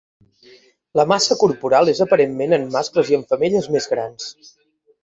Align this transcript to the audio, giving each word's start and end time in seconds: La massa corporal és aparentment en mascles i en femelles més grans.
La 0.99 1.05
massa 1.11 1.37
corporal 1.43 1.93
és 1.95 2.01
aparentment 2.07 2.59
en 2.59 2.67
mascles 2.79 3.13
i 3.15 3.21
en 3.21 3.31
femelles 3.35 3.71
més 3.79 3.93
grans. 3.97 4.33